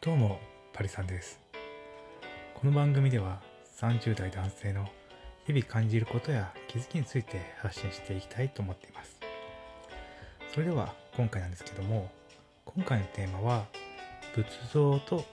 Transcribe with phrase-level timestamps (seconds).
[0.00, 0.38] どうも、
[0.72, 1.40] パリさんです。
[2.54, 3.42] この番組では
[3.80, 4.86] 30代男性の
[5.44, 9.18] 日々感じることや気づきについて発信していきたいと思っています。
[10.54, 12.12] それでは今回なんですけども、
[12.64, 13.66] 今回のテーマは
[14.36, 15.24] 仏像と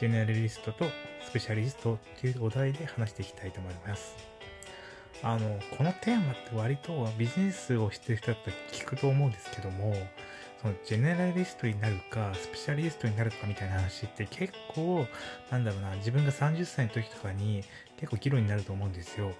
[0.00, 0.86] ジェネラリストと
[1.24, 4.16] スペシャリストっていうお題で話していきたいと思います。
[5.22, 9.94] あの、このテーマって割とビジネスをしてる人だったら聞くと思うんですけども、
[10.60, 15.06] そのジェネラリストになるか、スペシャリストになるかみたいな話って結構、
[15.50, 17.62] なんだろうな、自分が30歳の時とかに
[17.96, 19.32] 結構議論になると思うんですよ。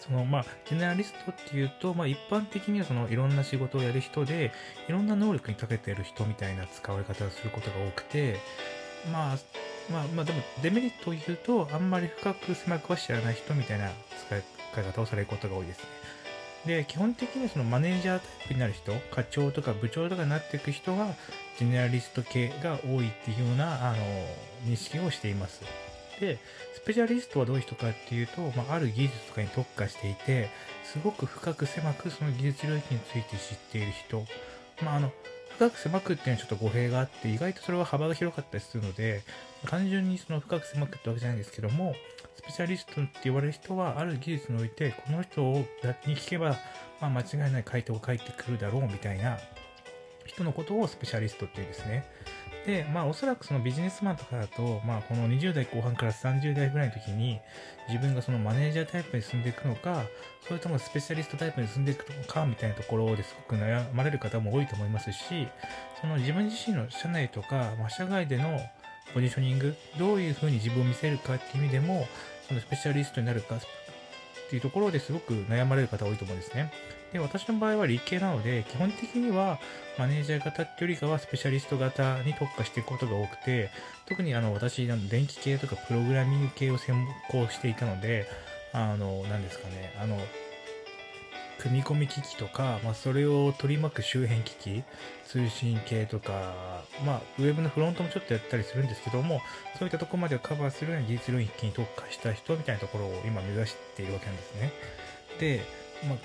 [0.00, 4.52] その、まあ、ジェネラリストっていうと、まあ、一般的にはその、いろんな仕事をやる人で、
[4.88, 8.36] いろんな能力に長けてる人みたいな使われ方をすることが多くて、
[9.12, 9.38] まあ、
[9.90, 13.90] まあ、まあ、でも、デメリットを言うと、あんまり深く狭くは知らない人みたいな
[14.26, 14.42] 使い
[14.84, 15.84] 方をされることが多いですね。
[16.66, 21.14] で、基本的にそのマネージャータイプになる人、課長とか部長とかになっていく人が、
[21.58, 23.96] ジェネラリスト系が多いっていうような、あの、
[24.66, 25.62] 認識をしています。
[26.20, 26.38] で、
[26.74, 30.50] スペシャリストはどういう人かっていうと、まあ、ある技術とかに特化していて、
[30.84, 34.26] すごく深く狭くその技術領域について知っている人。
[34.84, 35.12] まあ、あの、
[35.56, 39.22] 深く狭くっていうのはちょっと語弊があって、意外とそれは幅が広かったりするので、
[39.66, 41.94] 単純にその深く狭くってわけじゃないんですけども、
[42.40, 45.56] スペシャリストって言われる人は、ある技術において、この人を
[46.06, 46.56] に聞けば、
[47.00, 49.38] まあ、間違いない回答が返ってくるだろうみたいな
[50.24, 52.04] 人のことをスペシャリストっていうんですね。
[52.64, 57.40] で、まあおそらくそのビジネスマンとかだと、まあこの20代後半から30代ぐらいの時に
[57.88, 60.04] 自分がそのマネージャータイプに進んでいくのか、
[60.46, 65.46] それともスペシャリストタイプに進んでいくのかみたいなところですごく悩まれる方も多いと思いますし、
[66.00, 68.58] その自分自身の社内とか、まあ、社外での
[69.14, 72.06] ポジショニング、どういうふうに自分を見せるかっていう意味でも、
[72.48, 73.60] そのスペシャリストになるかっ
[74.48, 76.72] ていうところですごく悩まれる方多いと思うんですね。
[77.12, 79.58] で、私の場合は理系なので、基本的には
[79.98, 83.70] マネージャー型ってよりかはスペシャリスト型に特化していくことが多くて、
[84.06, 88.26] 特にあの私、電気系とかプログラミング系を専攻していたので、
[88.72, 90.16] あの、何ですかね、あの、
[91.60, 94.84] 組み込み機器とか、まあ、それを取り巻く周辺機器、
[95.26, 99.42] 通信系とか、まあ、ウェブのフロントもちょっとやったりするんですけども、
[99.78, 104.72] そういったとこまでをカバーするような技術領域に特化した人みたいなところを今目指しているわけなんですね。
[105.38, 105.60] で、
[106.08, 106.18] まあ、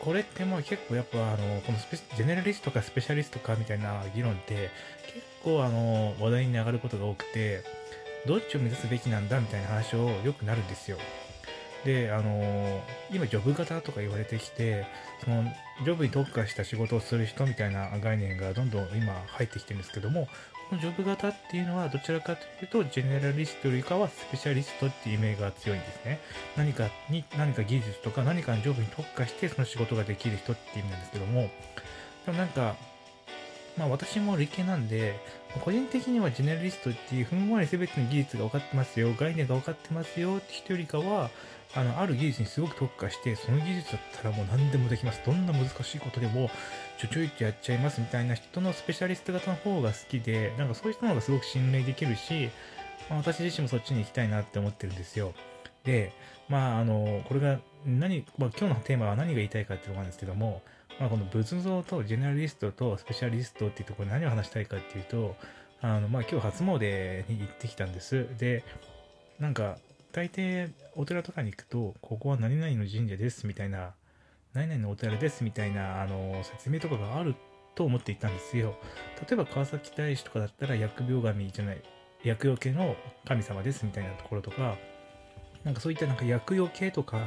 [0.00, 4.70] これってまあ結構やっぱあの、このスペジェネラリストかスペシャリストかみたいな議論って
[5.12, 7.62] 結構あの、話題に上がることが多くて、
[8.26, 10.96] どっちを目指すべきなんだみたいな話をよくなるんですよ。
[11.84, 12.82] で、あの
[13.12, 14.86] 今、ジョブ型とか言われてきて、
[15.24, 15.44] その、
[15.84, 20.28] ジョブに特化した仕事をする人みたいな概念がどんどん今入ってきてるんですけども、
[20.68, 26.20] このジョブ型っていうのはどちらかというと、ジェネラリストよりかはスペシャリストっていうイメージが強いんですね。
[26.56, 31.50] 何かに、何か技術とか何かのジョブに特化してその仕事ができる人っていう意味なんですけども、
[32.26, 32.76] でもなんか、
[33.76, 35.18] まあ私も理系なんで、
[35.58, 41.30] 個人的にはジェネラリストっていうふんわり全ての技術が分かってますよ、概念が分かってますよって人よりかは、
[41.74, 45.20] あの、ある技術にすごく特化して、その技術だったらもう何でもできます。
[45.24, 46.50] どんな難しいことでも、
[46.98, 52.50] ちょちょいってやっちゃいますみたいな人のスペシャリスト型の方が好きで、なんかそういう人の方がすごく信頼できるし、
[53.08, 55.32] まあ、私自身もそっちに行きたいなって思ってるんですよ。
[55.84, 56.12] で、
[56.48, 60.62] まあ、あの、これが何、まあ、今日のテーマは何が言いたいかっていうところなんですけども、
[61.00, 65.34] まあ、この仏像とジェネラリストとスペシャリストっていうところで何を話したいかっていうと、
[65.80, 68.28] あの、まあ、今日初詣に行ってきたんです。
[68.38, 68.62] で、
[69.40, 69.78] なんか、
[70.12, 73.94] 大抵お寺とかに行くと、ここは何々の神社ですみたいな、
[74.52, 77.34] 何々のお寺ですみたいな、あの、説明とかがある
[77.74, 78.76] と思っていたんですよ。
[79.26, 81.82] 例えば川崎大師とかだったら、疫病神じゃない、
[82.24, 82.94] 厄除けの
[83.24, 84.76] 神様ですみたいなところとか、
[85.64, 87.24] なんかそういったなんか厄除けとか、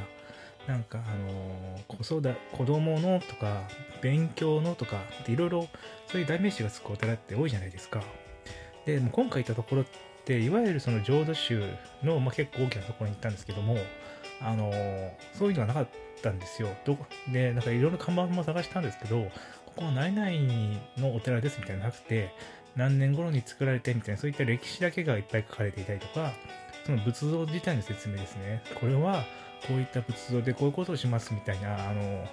[0.68, 3.64] なんかあの子育て、子供のとか、
[4.02, 5.68] 勉強のとか、いろいろ
[6.08, 8.02] そういう代名詞がつくお寺って多いじゃないですか。
[8.86, 9.86] で、も今回行ったところっ
[10.26, 11.62] て、いわゆるその浄土宗
[12.02, 13.78] の、まあ、結構大きなところに行ったんですけども、
[14.42, 14.72] あの
[15.34, 15.88] そういうのがなかっ
[16.22, 16.70] たんですよ。
[16.86, 19.24] どこで、なんかいろいろ看板も探したんですけど、
[19.66, 22.34] ここは何々のお寺ですみたいなのなくて、
[22.76, 26.32] 何年頃に作られてみたいな、そういった歴史だけがいっぱい書かれていたりとか、
[26.86, 28.62] その仏像自体の説明ですね。
[28.80, 29.26] これは、
[29.68, 32.28] こういった仏像でこういうことをしますみたいな、あの、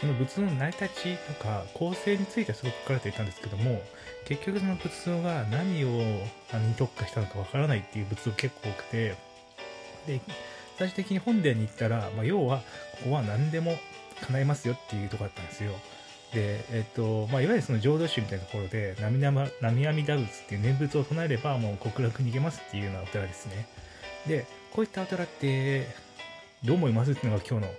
[0.00, 3.82] その仏像の成り立ちとか構成についてはすごく書かれていたんですけども、
[4.26, 9.14] 結局その仏像が何をに特化したのかわからないっていう仏像結構多くて、
[10.06, 10.20] で、
[10.78, 12.64] 最終的に本殿に行ったら、まあ、要は、こ
[13.04, 13.78] こは何でも
[14.26, 15.72] 叶えますよっていうとこだったんですよ。
[16.34, 23.66] で、えっと、まあ、いわゆるその浄土宗みたいなところで、波波波阿弥陀仏っていう念仏を唱えれば、もう極楽に行けますっていうようなお寺ですね。
[24.26, 25.86] で、こういったお寺って、
[26.66, 27.72] どう思いますっていうのが今日の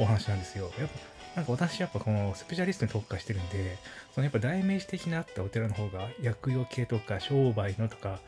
[0.00, 0.70] お話なんですよ。
[0.78, 0.94] やっぱ、
[1.36, 3.78] なんか私やっぱこのスペシャリストに特化してるんで、
[4.14, 8.20] そのやっぱ代名詞的なあったお寺の方が、薬用系とか商売のとか、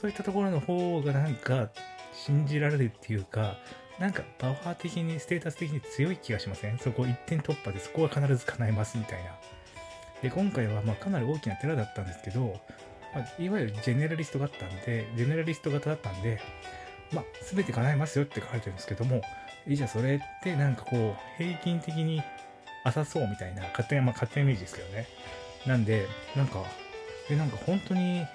[0.00, 1.70] そういったところの方がなんか
[2.12, 3.56] 信じられるっていうか、
[3.98, 6.78] なんかパワー的に、ステータス的に強い気がしません？
[6.78, 9.30] そこ一点突破でそこは必ず叶えますみたいな。
[10.22, 12.60] で、今回はまあかなり大きな寺だったんですけど、
[13.14, 16.40] まあ、いわゆるジェネラリストだったんで、ジェネラリスト型だったんで、
[17.12, 17.24] まあ、
[17.54, 19.22] 全て叶えますよって書いてるんですけども、
[19.66, 22.22] いじゃあそれってなんかこう、平均的に
[22.84, 25.06] 浅そうみたいな、勝手な、まあ、勝手なイメージですけどね。
[25.66, 26.06] なんで、
[26.36, 26.62] なんか、
[27.30, 28.26] え、なんか本当に、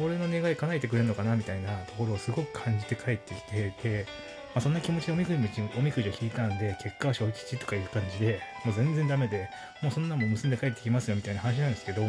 [0.00, 4.06] 俺の願い叶えてくれるのかなみたいなところをすごく感じて帰ってきて、で、
[4.54, 5.36] まあ、そんな気持ちでおみくじ
[5.76, 9.50] おみくじを引いたんで、結果は小吉とかいう感じで、もう全然ダメで、
[9.82, 12.02] もうそんなもん結んで帰ってきますよみたいな話なんですけど、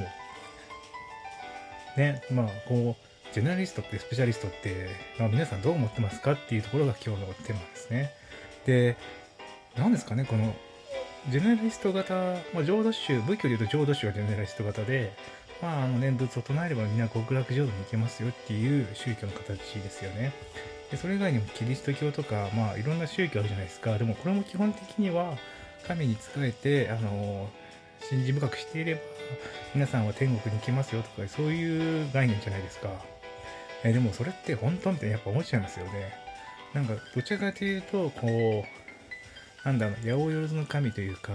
[1.98, 4.90] ね、まあ、こう、ジェネラリストってスペシャリストって、
[5.20, 8.12] まあ、皆さんどう思ってますかっていうところが今日のテーマですね。
[8.66, 8.98] で、
[9.78, 10.56] 何ですかね、この、
[11.30, 12.14] ジェネラリスト型、
[12.54, 15.14] まあ、浄土宗、仏教で言うと浄土宗はジェネラリスト型で、
[15.62, 20.32] まあ、あの念仏を唱えればみんな極楽浄土に行けますよっていう宗教の形ですよね。
[20.90, 23.98] でそれ以外にもキリスト教とか、まあ、いろんな宗教あるじゃないですか。
[23.98, 25.38] でもこれも基本的には
[25.88, 27.50] 神に仕えて、あの、
[28.02, 29.02] 信心深くしていれば、
[29.76, 32.90] 皆さんは天国に行けますよとか、そういう概念じゃないですか。
[33.84, 36.14] えでもそれって本当ってやっぱ思っちゃいますよね。
[36.74, 41.34] なんか、どちらかというと、こう、なんだろう、八百万の神というか、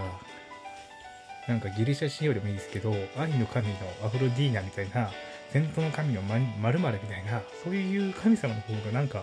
[1.49, 3.75] なんかギリシャ神話でもいいですけど、愛の神の
[4.05, 5.11] アフロディーナみたいな、
[5.51, 6.37] 戦闘の神のま
[6.73, 9.23] るみたいな、そういう神様の方がなんか、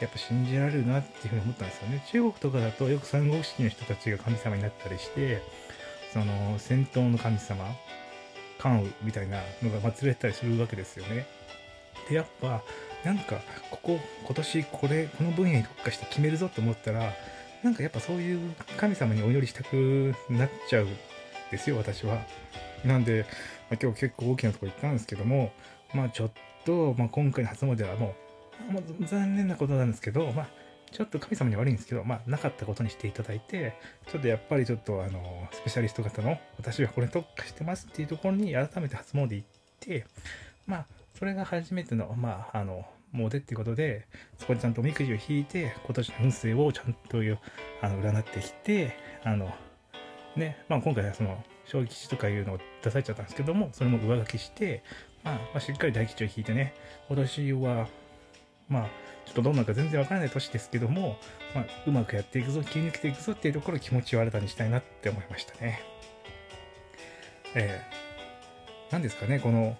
[0.00, 2.04] やっぱ信じられるなっていうふうに思ったんですよね。
[2.12, 5.42] 中国とかだとよく三国志の人たちが神様になったりして、
[6.12, 7.64] その戦闘の神様、
[8.58, 11.26] 関羽みたいなのが祀られたりするわけですよね。
[12.08, 12.62] で、やっぱ、
[13.04, 13.40] なんか、
[13.70, 17.12] ここ、今年これ、この分野に特化して決めるぞと思ったら、
[17.62, 20.88] なんかやっぱそういう神様にお祈りしたくなっちゃうん
[21.50, 22.18] ですよ、私は。
[22.84, 23.26] なんで、
[23.70, 25.52] まあ、今日結構大きなとこ行ったんですけども、
[25.92, 26.30] まあちょっ
[26.64, 28.14] と、まあ、今回の初詣はも
[28.68, 30.48] う、もう残念なことなんですけど、まあ、
[30.90, 33.74] ちょっと神様に悪いんですけど、まあ、なかったことにしていただいて、
[34.10, 39.46] ちょっとやっぱりちょっと、あの、スペシャリスト型の、私はこれ特化してますっていうところに改めて初詣行っ
[39.80, 40.06] て、
[40.66, 40.86] まあ、
[41.18, 44.06] それが初めての、まあ、あの、詣っていうことで、
[44.38, 47.18] そこでちゃんとおみくじを引いて、今年の運勢をちゃんと
[47.82, 49.52] あの占ってきて、あの、
[50.36, 54.84] ね、まあ今回はその、小吉とかいうのを出されちゃったんですけども、それも上書きして、
[55.24, 56.74] まあ、まあ、しっかり大吉を引いてね、
[57.08, 57.88] 今年は、
[58.68, 58.88] まあ、
[59.26, 61.18] ちょっとどんなか全然わからない年ですけども、
[61.54, 65.80] まあ、うまくやっていくぞ、切り抜けていくぞっていうところ気持ちを新たにしたいなって思いましたね。
[67.54, 69.76] えー、何ですかね、この、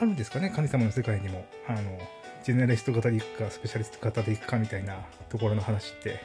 [0.00, 1.44] あるんですかね、神様の世界にも。
[1.68, 1.98] あの、
[2.42, 4.96] ジェネラリスト型でいくか、スペシャリスト型でいくかみたいな
[5.28, 6.20] ところの話って。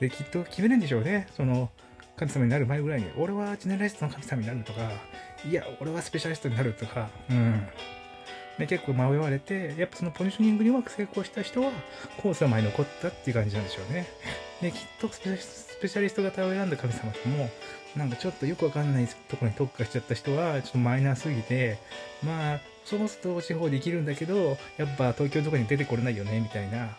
[0.00, 1.28] で、きっと決めるんでしょうね。
[1.36, 1.70] その、
[2.16, 4.90] 神様になる前ぐらいに、俺はジェネラリストの神様になるとか、
[5.48, 7.68] いや、俺はスペシャリストになるとか、うん。
[8.58, 11.70] で、結構迷われて、やっぱそのポジショニングにうまく成功した人は、
[12.20, 14.06] 後世前に残ったっていう感じなんでしょうね。
[14.60, 15.20] で、きっとス
[15.80, 17.50] ペシャリスト型を選んだ神様とも、
[17.96, 21.78] なんかちょっとよくわかんないところに特化しちゃった人は、ちょっとマイナーすぎて、
[22.22, 26.96] まあ、そもそも地方できるんだけど、やっぱ東京とかに出てこれないよね、みたいな、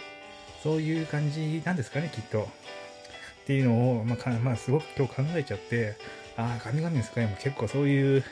[0.61, 2.43] そういう感じなんですかね、きっと。
[2.43, 5.95] っていうのを、まあ、まあ、すごく今日考えちゃって、
[6.35, 8.23] ああ、神々の世界も結構そういう、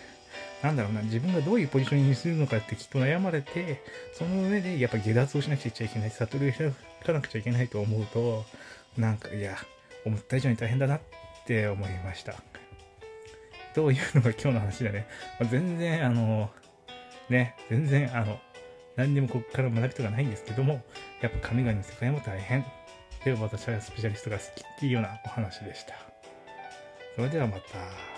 [0.62, 3.82] なんだろうな、自分がどういうポジションにするのかってきっと悩まれて、
[4.14, 6.72] その上でやっぱ下脱をしなくちゃいけない、悟りを開
[7.06, 8.46] かなくちゃいけないと思うと、
[8.98, 9.58] なんか、いや、
[10.06, 11.02] 思った以上に大変だなっ
[11.46, 12.36] て思いました。
[13.74, 15.08] というのが今日の話でね、
[15.40, 16.50] まあ、全然、あの、
[17.30, 18.40] ね、全然、あの、
[18.96, 20.82] 何にもこっから学びとかないんですけども、
[21.22, 22.66] やっぱ神々の世界も大変。
[23.26, 25.96] で、私はスペシャリストが好きっていうようなお話でした。
[27.16, 28.15] それではまた。